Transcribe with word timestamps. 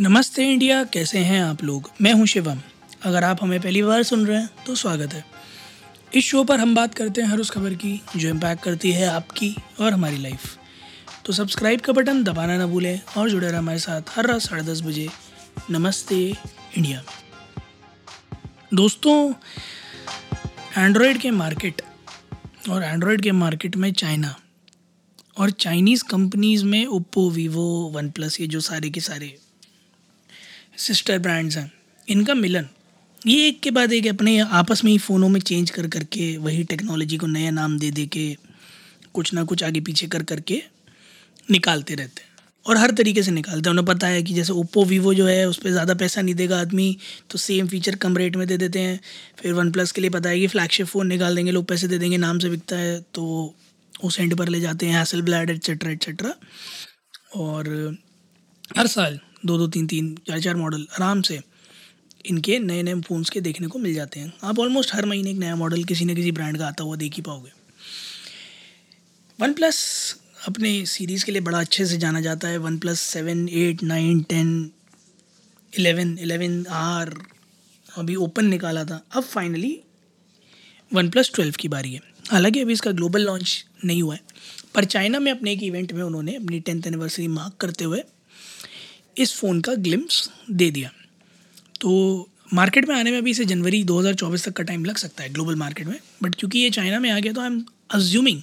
नमस्ते 0.00 0.44
इंडिया, 0.52 0.82
कैसे 0.84 1.18
हैं 1.18 1.42
आप 1.42 1.62
लोग? 1.64 1.90
मैं 2.00 2.12
हूँ 2.12 2.26
शिवम। 2.26 2.58
अगर 3.04 3.24
आप 3.24 3.42
हमें 3.42 3.60
पहली 3.60 3.82
बार 3.82 4.02
सुन 4.02 4.24
रहे 4.26 4.36
हैं 4.38 4.48
तो 4.66 4.74
स्वागत 4.74 5.14
है। 5.14 5.24
इस 6.14 6.24
शो 6.24 6.44
पर 6.44 6.60
हम 6.60 6.74
बात 6.74 6.94
करते 6.94 7.20
हैं 7.20 7.28
हर 7.28 7.40
उस 7.40 7.50
खबर 7.50 7.74
की, 7.74 8.00
जो 8.16 8.28
इम्पैक्ट 8.28 8.62
करती 8.64 8.92
है 8.92 9.06
आपकी 9.06 9.54
और 9.80 9.92
हमारी 9.92 10.16
लाइफ 10.16 10.56
तो 11.26 11.32
सब्सक्राइब 11.32 11.80
का 11.80 11.92
बटन 11.92 12.22
दबाना 12.24 12.56
ना 12.58 12.66
भूलें 12.66 13.00
और 13.16 13.28
जुड़े 13.30 13.46
रहें 13.46 13.58
हमारे 13.58 13.78
साथ 13.78 14.16
हर 14.16 14.26
रात 14.26 14.40
साढ़े 14.40 14.62
दस 14.64 14.80
बजे। 14.82 15.08
नमस्ते 15.70 16.20
इंडिया। 16.76 17.02
दोस्तों 18.74 19.32
एंड्रॉयड 20.78 21.18
के 21.18 21.30
मार्केट 21.32 21.82
और 22.70 22.82
एंड्रॉयड 22.82 23.22
के 23.22 23.32
मार्केट 23.34 23.76
में 23.76 23.92
चाइना 23.94 24.34
और 25.38 25.50
चाइनीज़ 25.50 26.04
कंपनीज़ 26.10 26.64
में 26.64 26.84
ओप्पो 26.86 27.28
वीवो 27.30 27.68
वन 27.94 28.10
प्लस 28.10 28.40
ये 28.40 28.46
जो 28.46 28.60
सारे 28.62 28.90
के 28.90 29.00
सारे 29.02 29.36
सिस्टर 30.80 31.18
ब्रांड्स 31.18 31.56
हैं, 31.56 31.70
इनका 32.08 32.34
मिलन। 32.36 32.68
ये 33.22 33.46
एक 33.48 33.60
के 33.60 33.70
बाद 33.70 33.92
एक 33.92 34.06
अपने 34.08 34.38
आपस 34.40 34.84
में 34.84 34.90
ही 34.92 34.98
फ़ोनों 34.98 35.28
में 35.28 35.40
चेंज 35.42 35.70
कर 35.70 35.86
करके, 35.88 36.36
वही 36.38 36.64
टेक्नोलॉजी 36.64 37.16
को 37.16 37.26
नया 37.28 37.50
नाम 37.52 37.78
दे 37.78 37.90
दे 37.90 38.06
के, 38.08 38.34
कुछ 39.14 39.32
ना 39.34 39.44
कुछ 39.44 39.64
आगे 39.64 39.80
पीछे 39.82 40.06
कर 40.06 40.22
करके 40.24 40.62
निकालते 41.48 41.94
रहते 41.94 42.22
हैं। 42.22 42.28
और 42.66 42.76
हर 42.76 42.90
तरीके 42.92 43.22
से 43.22 43.30
निकालते 43.30 43.68
हैं। 43.68 43.70
उन्हें 43.70 43.86
पता 43.86 44.06
है 44.06 44.22
कि 44.22 44.34
जैसे 44.34 44.52
ओप्पो 44.54 44.84
वीवो 44.84 45.14
जो 45.14 45.26
है, 45.26 45.48
उस 45.48 45.58
पर 45.58 45.70
ज़्यादा 45.70 45.94
पैसा 45.96 46.22
नहीं 46.22 46.34
देगा 46.34 46.60
आदमी 46.60 46.96
तो 47.30 47.38
सेम 47.38 47.68
फीचर 47.68 47.94
कम 47.96 48.16
रेट 48.16 48.36
में 48.36 48.46
दे 48.46 48.56
देते 48.58 48.80
हैं। 48.80 49.00
फिर 49.38 49.52
वन 49.52 49.70
प्लस 49.72 49.92
के 49.92 50.00
लिए 50.00 50.10
पता 50.10 50.28
है 50.28 50.40
कि 50.40 50.46
फ्लैगशिप 50.48 50.86
फ़ोन 50.86 51.06
निकाल 51.08 51.36
देंगे, 51.36 51.52
लोग 51.52 51.64
पैसे 51.66 51.88
दे 51.88 51.98
देंगे, 51.98 52.16
नाम 52.18 52.38
से 52.38 52.48
बिकता 52.50 52.76
है 52.76 53.00
तो 53.14 53.54
उस 53.94 54.20
एंड 54.20 54.36
पर 54.36 54.48
ले 54.48 54.60
जाते 54.60 54.86
हैं 54.86 54.98
हैसल 54.98 55.22
ब्लैड 55.22 55.50
एट्सेट्रा 55.50 55.90
एट्सेट्रा 55.90 56.34
और 57.36 57.96
हर 58.70 58.86
साल 58.86 59.18
दो 59.46 59.56
दो, 59.58 59.66
तीन 59.66 59.86
तीन, 59.86 60.14
चार 60.26 60.40
चार 60.40 60.56
मॉडल 60.56 60.86
आराम 60.94 61.22
से 61.22 61.40
इनके 62.26 62.58
नए 62.58 62.82
नए 62.82 63.00
फ़ोन्स 63.00 63.30
के 63.30 63.40
देखने 63.40 63.66
को 63.66 63.78
मिल 63.78 63.94
जाते 63.94 64.20
हैं। 64.20 64.32
आप 64.44 64.58
ऑलमोस्ट 64.58 64.94
हर 64.94 65.06
महीने 65.06 65.30
एक 65.30 65.36
नया 65.36 65.56
मॉडल 65.56 65.84
किसी 65.84 66.04
न 66.04 66.14
किसी 66.14 66.32
ब्रांड 66.32 66.58
का 66.58 66.66
आता 66.66 66.84
हुआ 66.84 66.96
देख 66.96 67.14
ही 67.14 67.22
पाओगे। 67.22 67.50
वन 69.38 69.52
प्लस 69.52 69.78
अपने 70.48 70.84
सीरीज़ 70.86 71.24
के 71.24 71.32
लिए 71.32 71.40
बड़ा 71.40 71.60
अच्छे 71.60 71.86
से 71.86 71.96
जाना 71.96 72.20
जाता 72.20 72.48
है। 72.48 72.58
OnePlus 72.78 73.00
seven 73.00 73.48
eight 73.48 73.82
nine 73.82 74.20
ten 74.22 74.70
eleven 75.72 76.16
eleven 76.18 76.64
R 76.66 77.14
अभी 77.88 78.14
ओपन 78.16 78.46
निकाला 78.46 78.84
था। 78.84 79.02
अब 79.12 79.22
फाइनली 79.22 79.78
वन 80.92 81.10
प्लस 81.10 81.30
ट्वेल्व 81.34 81.54
की 81.58 81.68
बारी 81.68 81.92
है। 81.92 82.00
हालाँकि 82.30 82.60
अभी 82.60 82.72
इसका 82.72 82.90
ग्लोबल 82.92 83.22
लॉन्च 83.22 83.64
नहीं 83.84 84.02
हुआ 84.02 84.14
है, 84.14 84.20
पर 84.74 84.84
चाइना 84.84 85.18
में 85.18 85.30
अपने 85.32 85.52
एक 85.52 85.62
इवेंट 85.62 85.92
में 85.92 86.02
उन्होंने 86.02 86.34
अपनी 86.34 86.60
टेंथ 86.60 86.86
एनिवर्सरी 86.86 87.28
मार्क 87.28 87.56
करते 87.60 87.84
हुए 87.84 88.02
इस 89.20 89.34
फ़ोन 89.34 89.60
का 89.60 89.74
ग्लिम्स 89.76 90.28
दे 90.50 90.70
दिया। 90.70 90.90
तो 91.80 92.28
मार्केट 92.54 92.88
में 92.88 92.94
आने 92.94 93.10
में 93.10 93.18
अभी 93.18 93.30
इसे 93.30 93.44
जनवरी 93.44 93.82
2024 93.84 94.44
तक 94.44 94.52
का 94.52 94.62
टाइम 94.64 94.84
लग 94.84 94.96
सकता 94.96 95.22
है 95.22 95.32
ग्लोबल 95.32 95.56
मार्केट 95.56 95.86
में, 95.86 95.98
बट 96.22 96.34
क्योंकि 96.34 96.58
ये 96.58 96.70
चाइना 96.70 96.98
में 97.00 97.10
आ 97.10 97.18
गया 97.18 97.32
तो 97.32 97.40
आई 97.40 97.46
एम 97.46 97.64
अज्यूमिंग 97.90 98.42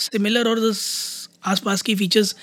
सिमिलर 0.00 0.48
और 0.48 0.72
आसपास 1.44 1.82
की 1.82 1.94
फीचर्स 1.94 2.34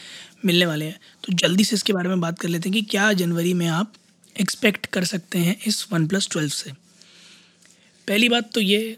मिलने 0.46 0.66
वाले 0.66 0.86
हैं। 0.86 1.00
तो 1.24 1.34
जल्दी 1.36 1.64
से 1.64 1.76
इसके 1.76 1.94
बारे 1.94 2.10
में 2.10 2.20
बात 2.22 2.40
कर 2.40 2.50
लेते 2.50 2.70
हैं 2.70 2.74
कि 2.74 2.82
क्या 2.92 3.12
जनवरी 3.14 3.54
में 3.54 3.68
आप 3.68 3.94
एक्सपेक्ट 4.36 4.86
कर 4.86 5.04
सकते 5.06 5.40
हैं 5.40 5.56
इस 5.68 5.88
वन 5.92 6.08
प्लस 6.08 6.30
ट्वेल्व 6.32 6.50
से। 6.52 6.72
पहली 8.08 8.30
बात 8.30 8.52
तो 8.54 8.62
ये 8.62 8.98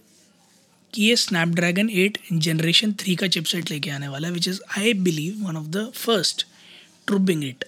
कि 0.94 1.04
ये 1.04 1.16
स्नैपड्रैगन 1.16 1.90
एट 1.90 2.18
जनरेशन 2.34 2.94
थ्री 3.00 3.16
का 3.16 3.28
चिपसेट 3.28 3.72
लेके 3.72 3.90
आने 3.90 4.08
वाला 4.08 4.28
है 4.28 4.34
which 4.34 4.48
is 4.48 4.60
I 4.78 4.94
believe 5.00 5.44
one 5.48 5.58
of 5.58 5.68
the 5.68 5.92
first 5.96 6.46
to bring 7.08 7.44
it 7.44 7.66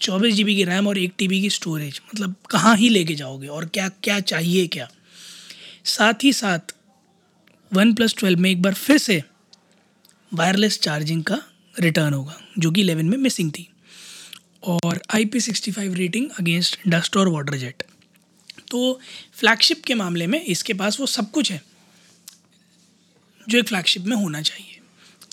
चौबीस 0.00 0.34
जीबी 0.34 0.54
की 0.56 0.64
रैम 0.64 0.86
और 0.88 0.98
एक 0.98 1.12
टीबी 1.18 1.40
की 1.40 1.50
स्टोरेज 1.50 2.00
मतलब 2.06 2.34
कहाँ 2.50 2.76
ही 2.76 2.88
लेके 2.88 3.14
जाओगे 3.14 3.46
और 3.48 3.66
क्या 3.66 3.88
क्या 4.02 4.18
चाहिए 4.22 4.66
क्या? 4.66 4.88
साथ 5.84 6.24
ही 6.24 6.32
साथ 6.32 6.74
वन 7.72 7.92
प्लस 7.94 8.14
ट्वेल्व 8.18 8.40
में 8.40 8.50
एक 8.50 8.62
बार 8.62 8.74
फिर 8.74 8.98
से 8.98 9.22
वायरलेस 10.32 10.78
चार्जिंग 10.80 11.22
का 11.24 11.38
रिटर्न 11.74 12.14
होगा, 12.14 12.40
जो 12.58 12.70
कि 12.70 12.80
इलेवन 12.80 13.06
में 13.06 13.16
मिसिंग 13.18 13.50
थी। 13.52 13.68
और 14.62 15.00
I 15.14 15.24
P 15.24 15.40
sixty 15.40 15.70
five 15.72 15.94
rating 15.94 16.28
against 16.40 16.78
dust 16.88 17.16
और 17.16 17.28
वाटर 17.28 17.56
जेट 17.56 17.82
तो 18.70 19.00
फ्लैगशिप 19.34 19.84
के 19.84 19.94
मामले 19.94 20.26
में 20.26 20.40
इसके 20.40 20.74
पास 20.74 21.00
वो 21.00 21.06
सब 21.08 21.30
कुछ 21.30 21.50
है, 21.52 21.62
जो 23.46 23.58
एक 23.58 23.68
फ्लैगशिप 23.68 24.02
में 24.02 24.16
होना 24.16 24.42
चाहिए। 24.42 24.69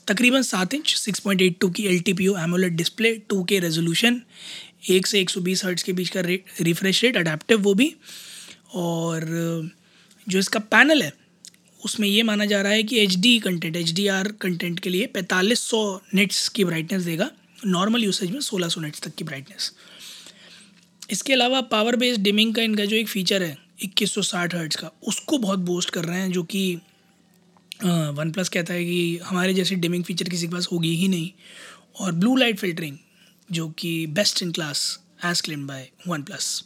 तकरीबन 0.07 0.41
सात 0.41 0.73
inch 0.73 0.95
six 0.95 1.19
point 1.19 1.41
eight 1.41 1.57
two 1.61 1.69
की 1.69 1.85
L 1.87 1.99
T 1.99 2.13
P 2.13 2.27
O 2.27 2.37
AMOLED 2.39 2.73
display 2.73 3.13
two 3.29 3.43
K 3.43 3.59
resolution 3.59 4.21
एक 4.89 5.07
से 5.07 5.19
एक 5.19 5.29
सौ 5.29 5.41
बीस 5.41 5.63
हर्ट्स 5.65 5.83
के 5.83 5.93
बीच 5.93 6.09
का 6.09 6.21
रिफ्रेश 6.21 7.03
रेट 7.03 7.17
अडेप्टिव 7.17 7.61
वो 7.61 7.73
भी। 7.73 7.93
और 8.75 9.25
जो 10.27 10.39
इसका 10.39 10.59
पैनल 10.61 11.01
है, 11.01 11.11
उसमें 11.79 12.07
ये 12.07 12.23
माना 12.23 12.45
जा 12.45 12.61
रहा 12.61 12.71
है 12.71 12.83
कि 12.83 12.99
H 12.99 13.15
D 13.17 13.37
content 13.39 13.75
H 13.75 13.91
D 13.93 14.07
R 14.09 14.31
content 14.41 14.79
के 14.79 14.89
लिए 14.89 15.05
पैंतालीस 15.07 15.59
सौ 15.61 15.79
नेट्स 16.15 16.47
की 16.49 16.63
ब्राइटनेस 16.65 17.03
देगा। 17.03 17.29
नॉर्मल 17.65 18.03
यूसेज 18.03 18.31
में 18.31 18.39
सोलह 18.41 18.67
सौ 18.69 18.81
नेट्स 18.81 19.01
तक 19.01 19.15
की 19.15 19.23
ब्राइटनेस 19.23 19.71
इसके 21.09 21.33
अलावा 21.33 21.61
पावर 21.71 21.95
बेस्ड 21.95 22.21
डिमिंग 22.21 22.53
का 22.55 22.61
इनका 22.61 22.85
जो 22.85 22.95
एक 22.95 23.07
फ़ीचर 23.07 23.43
है, 23.43 23.57
इक्कीस 23.83 24.13
सौ 24.13 24.21
साठ 24.21 24.55
हर्ट्स 24.55 24.75
का, 24.75 24.91
उसको 25.03 25.37
बहुत 25.37 25.59
बोस्ट 25.61 25.89
कर 25.89 26.05
रहे 26.05 26.19
हैं, 26.19 26.31
जो 26.31 26.43
कि 26.43 26.77
वन 27.83 28.31
प्लस 28.31 28.49
कहता 28.49 28.73
है 28.73 28.83
कि 28.85 29.19
हमारे 29.23 29.53
जैसे 29.53 29.75
डिमिंग 29.75 30.03
फीचर 30.03 30.29
किसी 30.29 30.47
के 30.47 30.53
पास 30.53 30.67
होगी 30.71 30.95
ही 30.95 31.07
नहीं 31.07 31.29
और 31.99 32.11
ब्लू 32.13 32.35
लाइट 32.35 32.59
फिल्टरिंग 32.59 32.97
जो 33.49 33.67
कि 33.79 33.91
best 34.11 34.41
in 34.43 34.51
class 34.51 34.99
as 35.25 35.41
claim 35.41 35.67
by 35.67 35.87
OnePlus 36.23 36.63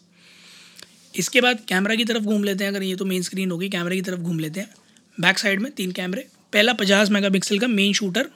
इसके 1.13 1.41
बाद 1.41 1.59
कैमरा 1.67 1.95
की 1.95 2.05
तरफ़ 2.05 2.23
घूम 2.23 2.43
लेते 2.43 2.63
हैं, 2.63 2.71
अगर 2.71 2.83
ये 2.83 2.95
तो 2.95 3.05
मेन 3.05 3.21
स्क्रीन 3.21 3.51
होगी 3.51 3.69
कैमरे 3.69 3.95
की 3.95 4.01
तरफ़ 4.01 4.19
घूम 4.19 4.39
लेते 4.39 4.59
हैं। 4.59 4.69
बैक 5.17 5.39
साइड 5.39 5.61
में 5.61 5.71
तीन 5.71 5.91
कैमरे 5.91 6.27
पहला 6.53 6.73
पचास 6.73 7.09
मेगापिक्सल 7.11 7.59
का 7.59 7.67
मेन 7.67 7.93
शूटर 7.93 8.29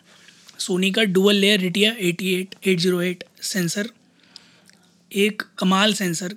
सोनी 0.59 0.91
का 0.91 1.03
dual 1.05 1.35
layer 1.35 1.59
Lytia 1.59 1.95
eighty 1.99 2.33
eight 2.33 2.55
eight 2.63 2.79
zero 2.79 3.01
eight 3.01 3.23
sensor 3.43 3.89
एक 5.11 5.43
कमाल 5.59 5.93
सेंसर 5.93 6.35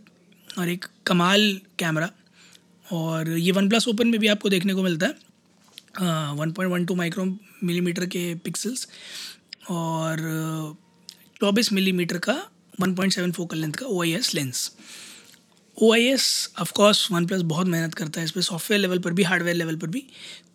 और 0.50 0.69
एक 0.69 0.87
कमाल 1.06 1.50
कैमरा 1.78 2.10
और 2.88 3.28
ये 3.31 3.53
वन 3.53 3.69
प्लस 3.69 3.88
ओपन 3.88 4.09
में 4.09 4.21
भी 4.21 4.27
आपको 4.28 4.48
देखने 4.48 4.75
को 4.75 4.82
मिलता 4.82 5.06
है। 5.06 5.28
One 5.97 6.53
point 6.53 6.72
one 6.72 6.84
two 6.87 6.94
micro 6.94 7.25
millimetre 7.65 8.06
के 8.06 8.34
पिक्सल्स 8.44 8.87
और 9.71 10.21
चौबीस 11.41 11.72
मिलीमीटर 11.72 12.19
का 12.19 12.34
one 12.81 12.94
point 12.94 13.12
seven 13.12 13.32
focal 13.32 13.59
length 13.59 13.72
का 13.72 13.87
O 13.87 14.03
I 14.03 14.12
S 14.15 14.34
lens. 14.34 14.71
O 15.77 15.93
I 15.93 16.04
S 16.04 16.28
of course 16.60 17.10
OnePlus 17.27 17.43
बहुत 17.44 17.66
मेहनत 17.66 17.94
करता 17.94 18.21
है 18.21 18.25
इस 18.25 18.31
पर 18.32 18.41
सॉफ्टवेयर 18.43 18.81
लेवल 18.81 18.98
पर 18.98 19.12
भी 19.12 19.22
हार्डवेयर 19.22 19.56
लेवल 19.56 19.77
पर 19.77 19.87
भी। 19.87 20.04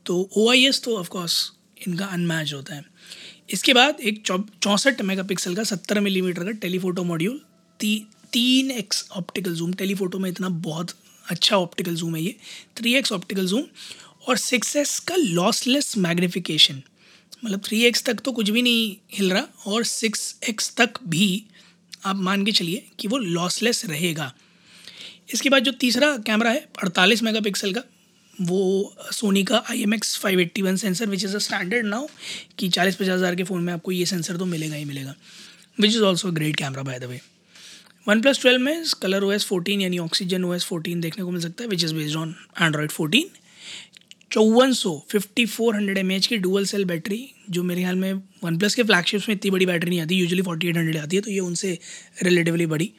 तो 0.06 0.30
ओ 0.38 0.50
आई 0.52 0.66
एस 0.66 0.82
तो 0.84 0.98
ऑफकोर्स 0.98 1.52
इनका 1.88 2.06
अनमैच 2.06 2.54
होता 2.54 2.76
है। 2.76 2.84
इसके 3.50 3.74
बाद 3.74 4.00
एक 4.02 4.22
चौंसठ 4.26 5.02
मेगा 5.02 5.24
पिक्सल 5.24 5.56
का 5.56 5.64
सत्तर 5.66 6.00
मिलीमीटर 6.00 6.44
का 6.44 6.52
टेलीफोटो 6.52 7.04
मॉड्यूल 7.04 7.40
ती, 7.80 8.08
तीन 8.34 8.72
एक्स 8.72 9.06
ऑप्टिकल 9.12 9.56
जूम। 9.56 9.74
टेलीफोटो 9.74 10.20
में 10.20 10.30
इतना 10.30 10.50
बहुत 10.68 10.92
अच्छा 11.26 11.58
ऑप्टिकल 11.58 11.96
जूम 11.96 12.16
है 12.16 12.22
ये। 12.22 12.36
थ्री 12.78 12.94
एक्स 12.96 13.12
ऑप्टिकल 13.12 13.46
जूम 13.48 13.64
और 14.28 14.38
सिक्स 14.38 14.76
एक्स 14.76 15.00
का 15.00 15.16
लॉसलेस 15.16 15.98
मैग्नीफिकेशन 15.98 16.82
मतलब 17.46 17.62
थ्री 17.66 17.84
एक्स 17.86 18.04
तक 18.04 18.20
तो 18.26 18.32
कुछ 18.32 18.50
भी 18.50 18.62
नहीं 18.62 18.96
हिल 19.14 19.32
रहा 19.34 19.72
और 19.72 19.84
सिक्स 19.86 20.36
एक्स 20.50 20.74
तक 20.76 21.00
भी 21.08 21.44
आप 22.06 22.16
मान 22.18 22.46
के 22.46 22.52
चलिए 22.52 22.84
कि 23.00 23.08
वो 23.08 23.18
लॉसलेस 23.18 23.86
रहेगा। 23.86 24.32
इसके 25.34 25.50
बाद 25.50 25.64
जो 25.64 25.72
तीसरा 25.72 26.16
कैमरा 26.18 26.50
है, 26.52 26.68
अड़तालीस 26.84 27.24
मेगापिक्सल 27.24 27.74
का, 27.74 27.84
वो 28.34 28.96
सोनी 29.12 29.44
का 29.44 29.64
I 29.70 29.82
M 29.84 29.94
X 29.94 30.18
five 30.20 30.40
eighty 30.40 30.62
one 30.62 30.76
sensor 30.76 31.10
which 31.10 31.24
is 31.26 31.36
a 31.36 31.40
standard 31.40 31.86
now 31.86 32.08
कि 32.60 32.70
चालीस 32.70 32.96
पचास 32.96 33.10
हज़ार 33.10 33.36
के 33.36 33.44
फ़ोन 33.44 33.64
में 33.64 33.74
आपको 33.74 33.92
ये 33.92 34.06
सेंसर 34.06 34.38
तो 34.38 34.46
मिलेगा 34.46 34.76
ही 34.76 34.86
मिलेगा 34.86 35.14
which 35.80 35.92
is 35.92 36.04
also 36.04 36.32
great 36.32 36.56
camera 36.56 36.84
by 36.84 37.00
the 37.00 37.04
way 37.04 37.20
OnePlus 38.22 38.42
twelve 38.42 38.62
में 38.62 38.84
कलर 39.02 39.24
ओ 39.24 39.32
एस 39.32 39.46
फोर्टीन 39.46 39.82
यानी 39.82 40.00
ऑक्सीजन 40.00 40.44
ओ 40.44 40.54
एस 40.54 40.66
फोर्टीन 40.66 41.02
देखने 41.02 41.24
को 41.24 41.32
मिल 41.32 41.42
सकता 41.42 41.64
है 41.64 41.70
which 41.70 41.84
is 41.84 41.94
based 41.96 42.16
on 42.18 42.36
Android 42.62 42.92
fourteen 42.92 43.30
चौवन 44.34 44.72
सौ 44.74 44.92
fifty 45.10 45.46
four 45.46 45.76
hundred 45.76 45.98
M 45.98 46.12
H 46.12 46.28
की 46.28 46.38
डुअल 46.38 46.66
सेल 46.66 46.86
बैटरी 46.86 47.20
जो 47.50 47.64
मेरे 47.64 47.82
ख्याल 47.82 47.96
में 47.96 48.14
वन 48.44 48.58
प्लस 48.58 48.76
के 48.76 48.84
फ्लैगशिप्स 48.84 49.28
में 49.30 49.36
इतनी 49.36 49.52
बड़ी 49.52 49.66
बैटरी 49.66 49.90
नहीं 49.90 50.02
आती 50.02 50.16
यूजुअली 50.16 50.42
फोर्टी 50.42 50.68
एट 50.68 50.78
हंड्रेड 50.78 50.98
आती 50.98 51.16
है 51.16 51.22
तो 51.22 51.32
ये 51.32 51.40
उनसे 51.40 51.78
रिलेटिवली 52.24 52.66
बड़ी। 52.66 52.92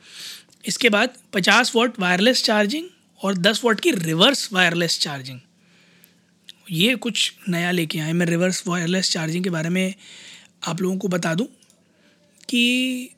इसके 0.64 0.88
बाद 0.88 1.16
पचास 1.32 1.74
वॉट 1.76 1.98
वायरलेस 2.00 2.44
चार्जिंग 2.44 2.86
और 3.20 3.38
दस 3.38 3.64
वॉट 3.64 3.80
की 3.80 3.90
रिवर्स 3.90 4.48
वायरलेस 4.52 4.98
चार्जिंग 5.00 5.40
ये 6.70 6.94
कुछ 6.96 7.32
नया 7.48 7.70
लेके 7.70 7.98
आए 7.98 8.12
मैं 8.12 8.26
रिवर्स 8.26 8.62
वायरलेस 8.66 9.10
चार्जिंग 9.10 9.44
के 9.44 9.50
बारे 9.50 9.68
में 9.68 9.94
आप 10.68 10.82
लोगों 10.82 10.96
को 10.96 11.08
बता 11.08 11.34
दूँ 11.34 11.46
कि 12.48 13.10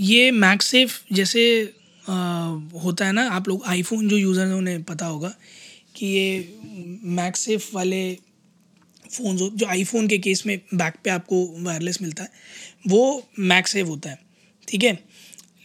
ये 0.00 0.30
मैक्सेफ 0.30 1.00
जैसे 1.12 1.42
आ, 2.08 2.14
होता 2.82 3.06
है 3.06 3.12
ना 3.12 3.30
आप 3.30 3.48
लोग 3.48 3.64
आईफोन 3.66 4.08
जो 4.08 4.16
यूज़र 4.16 4.46
हैं 4.46 4.54
उन्हें 4.54 4.82
पता 4.82 5.06
होगा 5.06 5.32
कि 5.96 6.06
ये 6.06 6.58
मैक्सेफ 7.04 7.74
वाले 7.74 8.14
फ़ोन 9.10 9.36
जो 9.36 9.66
आईफोन 9.66 10.08
के 10.08 10.18
केस 10.18 10.42
में 10.46 10.58
बैक 10.74 10.94
पे 11.04 11.10
आपको 11.10 11.44
वायरलेस 11.64 11.98
मिलता 12.02 12.22
है, 12.22 12.30
वो 12.88 13.28
मैक्सेव 13.38 13.88
होता 13.88 14.10
है, 14.10 14.18
ठीक 14.68 14.84
है? 14.84 14.98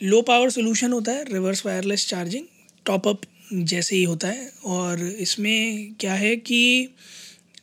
लो 0.04 0.22
पावर 0.22 0.50
सोल्यूशन 0.50 0.94
होता 0.94 1.12
है 1.12 1.24
रिवर्स 1.34 1.66
वायरलेस 1.66 2.08
चार्जिंग 2.08 2.46
टॉपअप 2.86 3.22
जैसे 3.54 3.96
ही 3.96 4.04
होता 4.04 4.28
है, 4.28 4.52
और 4.66 5.04
इसमें 5.04 5.94
क्या 6.00 6.14
है 6.14 6.36
कि 6.36 6.90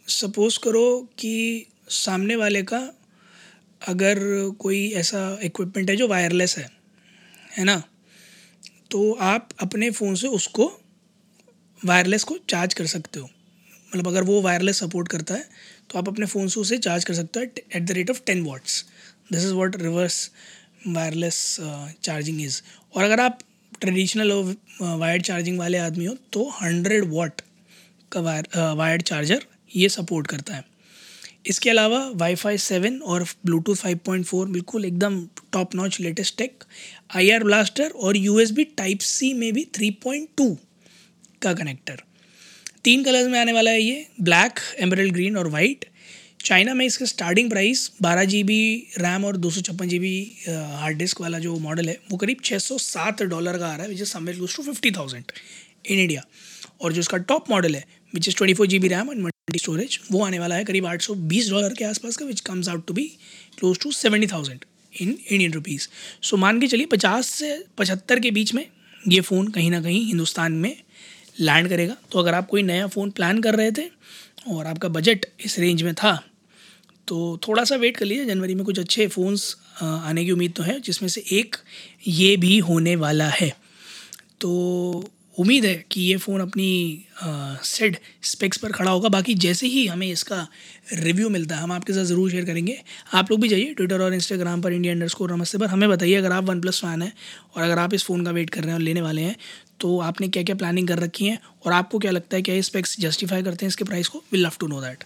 सपोज़ 0.09 0.59
करो 0.59 1.09
कि 1.19 1.67
सामने 1.89 2.37
वाले 2.37 2.63
का 2.63 2.79
अगर 3.83 4.19
कोई 4.59 4.91
ऐसा 4.93 5.39
इक्विपमेंट 5.43 5.91
है 5.91 5.97
जो 5.97 6.09
वायरलेस 6.09 6.59
है 6.59 6.69
है 7.59 7.65
ना? 7.65 7.83
तो 8.91 9.13
आप 9.13 9.49
अपने 9.61 9.91
फ़ोन 9.91 10.15
से 10.15 10.29
उसको 10.29 10.81
वायरलेस 11.83 12.25
को 12.25 12.37
चार्ज 12.49 12.75
कर 12.75 12.87
सकते 12.87 13.21
हो। 13.21 13.29
मतलब 13.91 14.09
अगर 14.09 14.23
वो 14.23 14.41
वायरलेस 14.43 14.79
सपोर्ट 14.81 15.09
करता 15.09 15.35
है 15.35 15.45
तो 15.91 15.99
आप 15.99 16.09
अपने 16.09 16.27
फ़ोन 16.27 16.49
से 16.49 16.61
उसे 16.61 16.79
चार्ज 16.79 17.05
कर 17.05 17.15
सकते 17.15 17.41
हो 17.41 17.47
at 17.77 17.83
the 17.83 17.91
rate 17.91 18.11
of 18.11 18.21
ten 18.27 18.43
watts 18.45 18.85
this 19.33 19.45
is 19.45 19.53
what 19.53 19.77
reverse 19.77 20.31
wireless 20.87 21.57
charging 22.03 22.41
is 22.43 22.61
और 22.95 23.05
अगर 23.05 23.21
आप 23.21 23.39
ट्रेडिशनल 23.81 24.33
वायर्ड 24.81 25.23
चार्जिंग 25.23 25.59
वाले 25.59 25.79
आदमी 25.79 26.05
हो 26.05 26.17
तो 26.33 26.49
हंड्रेड 26.63 27.05
वॉट 27.11 27.41
का 28.13 28.21
वायर 28.21 28.49
वायर्ड 28.77 29.03
चार्जर 29.03 29.45
ये 29.77 29.89
सपोर्ट 29.89 30.27
करता 30.27 30.55
है। 30.55 30.65
इसके 31.47 31.71
अलावा 31.71 31.99
वाईफाई 32.15 32.59
सेवन 32.59 32.99
और 33.03 33.25
ब्लूटूथ 33.47 33.77
फाइव 33.77 33.99
पॉइंट 34.07 34.25
फोर 34.27 34.49
बिल्कुल 34.49 34.85
एकदम 34.85 35.21
top 35.53 35.75
notch 35.75 36.01
latest 36.01 36.37
tech 36.39 36.65
I 37.17 37.31
R 37.31 37.45
blaster 37.45 37.91
और 37.91 38.17
U 38.17 38.39
S 38.41 38.51
B 38.51 38.65
type 38.79 39.01
C 39.01 39.33
में 39.35 39.53
भी 39.53 39.65
थ्री 39.75 39.91
पॉइंट 40.05 40.29
टू 40.39 40.57
का 41.43 41.53
कनेक्टर 41.55 42.03
तीन 42.85 43.05
कलर्स 43.05 43.29
में 43.29 43.39
आने 43.41 43.53
वाला 43.53 43.71
है 43.71 43.83
ये 43.83 44.07
ब्लैक 44.21 44.61
एमरल्ड 44.81 45.13
ग्रीन 45.13 45.37
और 45.37 45.49
वाइट 45.49 45.85
चाइना 46.45 46.75
में 46.75 46.85
इसका 46.87 47.07
स्टार्टिंग 47.07 47.51
प्राइस 47.51 47.91
बारह 48.03 48.25
जी 48.25 48.43
बी 48.43 48.61
रैम 48.99 49.25
और 49.25 49.37
दो 49.37 49.51
सौ 49.51 49.61
छप्पन 49.61 49.89
जी 49.89 49.99
बी 49.99 50.13
हार्ड 50.49 50.99
डिस्क 50.99 51.21
वाला 51.21 51.39
जो 51.39 51.57
मॉडल 51.59 51.89
है, 51.89 51.99
वो 52.11 52.17
करीब 52.17 52.39
छः 52.45 52.59
सौ 52.59 52.79
सात 52.79 53.23
डॉलर 53.23 53.59
का 53.59 53.67
आ 53.67 53.75
रहा 53.75 53.83
है 53.83 53.89
which 53.89 54.01
is 54.01 54.09
somewhere 54.09 54.37
close 54.37 54.57
to 54.57 54.63
fifty 54.63 54.91
thousand 54.91 55.33
in 55.87 55.99
India 55.99 56.25
और 56.81 56.93
जो 56.93 57.01
इसका 57.01 57.19
टॉप 57.33 57.51
मॉडल 57.51 57.75
है 57.75 57.85
which 58.15 58.29
is 58.29 58.37
twenty 58.37 58.55
four 58.55 58.67
G 58.67 58.79
B 58.79 58.89
RAM 58.89 59.11
and 59.11 59.23
multi 59.23 59.59
storage 59.59 59.99
वो 60.13 60.25
आने 60.25 60.39
वाला 60.39 60.55
है 60.55 60.65
करीब 60.65 60.87
आठ 60.87 61.03
सौ 61.03 61.15
बीस 61.35 61.51
डॉलर 61.51 61.75
के 61.75 61.85
आसपास 61.85 62.17
का 62.17 62.27
which 62.27 62.41
comes 62.41 62.69
out 62.69 62.87
to 62.87 62.95
be 62.95 63.07
close 63.59 63.79
to 63.79 63.93
seventy 63.93 64.27
thousand 64.27 64.65
in 64.93 65.19
Indian 65.31 65.53
rupees 65.53 65.89
so 66.23 66.37
मान 66.37 66.61
के 66.61 66.67
चलिए 66.67 66.87
पचास 66.87 67.27
से 67.31 67.57
पचहत्तर 67.79 68.21
के 68.21 68.31
बीच 68.31 68.55
में 68.55 68.67
ये 69.09 69.21
फ़ोन 69.21 69.49
कहीं 69.49 69.71
ना 69.71 69.81
कहीं 69.81 70.05
हिंदुस्तान 70.07 70.53
में 70.53 70.75
लैंड 71.39 71.69
करेगा। 71.69 71.97
तो 72.13 72.19
अगर 72.19 72.35
आप 72.35 72.47
कोई 72.47 72.63
नया 72.63 72.87
फ़ोन 72.87 73.11
प्लान 73.11 73.41
कर 73.43 73.55
रहे 73.55 73.71
थे 73.71 73.89
और 74.49 74.67
आपका 74.67 74.89
बजट 74.89 75.27
इस 75.41 75.59
रेंज 75.59 75.83
में 75.83 75.95
था 75.95 76.15
तो 77.09 77.39
थोड़ा 77.39 77.65
सा 77.65 77.77
वेट 77.77 77.97
कर 77.97 78.05
लीजिए। 78.05 78.25
जनवरी 78.25 78.55
में 78.55 78.65
कुछ 78.65 78.79
अच्छे 78.79 79.07
फ़ोन्स 79.09 79.57
आने 79.83 80.25
की 80.25 80.31
उम्मीद 80.31 80.53
तो 80.53 80.63
है, 80.63 80.79
जिसमें 80.81 81.09
से 81.09 81.23
एक 81.33 81.57
ये 82.07 82.37
भी 82.37 82.59
होने 82.61 82.97
वाला 82.97 83.29
है। 83.31 83.49
तो 84.41 85.11
उम्मीद 85.39 85.65
है 85.65 85.75
कि 85.91 86.01
ये 86.01 86.17
फ़ोन 86.17 86.41
अपनी 86.41 87.05
सेड 87.65 87.97
स्पेक्स 88.23 88.59
पर 88.59 88.73
खड़ा 88.73 88.91
होगा। 88.91 89.09
बाकी 89.09 89.35
जैसे 89.37 89.67
ही 89.67 89.87
हमें 89.87 90.07
इसका 90.07 90.47
रिव्यू 90.95 91.29
मिलता 91.29 91.57
है, 91.57 91.63
हम 91.63 91.73
आपके 91.73 91.93
साथ 91.93 92.05
ज़रूर 92.05 92.31
शेयर 92.31 92.45
करेंगे। 92.45 92.77
आप 93.15 93.31
लोग 93.31 93.41
भी 93.41 93.49
जाइए 93.49 93.75
ट्विटर 93.75 94.03
और 94.03 94.15
इंस्टाग्राम 94.15 94.63
पर 94.63 94.73
इंडिया 94.73 94.93
अंडर 94.95 95.09
स्कोर 95.09 95.33
नमस्ते 95.33 95.59
पर। 95.59 95.67
हमें 95.67 95.89
बताइए 95.89 96.15
अगर 96.15 96.33
आप 96.33 96.45
वन 96.45 96.61
प्लस 96.61 96.81
फ़ैन 96.81 97.03
हैं 97.03 97.13
और 97.57 97.63
अगर 97.63 97.79
आप 97.79 97.95
इस 97.95 98.05
फ़ोन 98.05 98.25
का 98.25 98.31
वेट 98.31 98.51
कर 98.51 98.61
रहे 98.61 98.71
हैं 98.71 98.75
और 98.75 98.83
लेने 98.83 99.01
वाले 99.03 99.23
हैं 99.23 99.37
तो 99.81 99.99
आपने 100.01 100.29
क्या 100.29 100.43
क्या 100.43 100.55
प्लानिंग 100.57 100.89
कर 100.89 100.99
रखी 100.99 101.27
है 101.27 101.39
और 101.67 101.73
आपको 101.73 101.99
क्या 101.99 102.11
लगता 102.11 102.37
है 102.37 102.43
क्या 102.43 102.61
स्पेक्स 102.63 103.01
जस्टिफाई 103.01 103.43
करते 103.43 103.67
हैं 103.67 103.69
इसके 103.69 103.85
प्राइस 103.85 104.09
को? 104.09 104.23
Will 104.33 104.45
love 104.45 104.57
to 104.61 104.67
know 104.67 104.81
that 104.81 105.05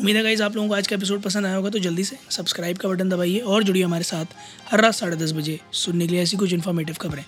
उम्मीद 0.00 0.16
है 0.16 0.22
गाइज़ 0.22 0.42
आप 0.42 0.56
लोगों 0.56 0.68
को 0.68 0.74
आज 0.74 0.86
का 0.86 0.96
एपिसोड 0.96 1.20
पसंद 1.22 1.46
आया 1.46 1.56
होगा 1.56 1.70
तो 1.70 1.78
जल्दी 1.78 2.04
से 2.04 2.16
सब्सक्राइब 2.30 2.78
का 2.78 2.88
बटन 2.88 3.08
दबाइए 3.08 3.38
और 3.38 3.62
जुड़िए 3.64 3.82
हमारे 3.82 4.04
साथ 4.04 4.34
हर 4.70 4.80
रात 4.80 4.94
साढ़े 4.94 5.16
दस 5.16 5.32
बजे 5.32 5.58
सुनने 5.74 6.06
के 6.06 6.12
लिए 6.12 6.22
ऐसी 6.22 6.36
कुछ 6.36 6.52
इन्फॉर्मेटिव 6.52 6.96
खबरें। 7.00 7.24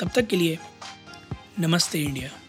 तब 0.00 0.10
तक 0.14 0.26
के 0.26 0.36
लिए 0.36 0.58
नमस्ते 1.60 1.98
इंडिया। 1.98 2.47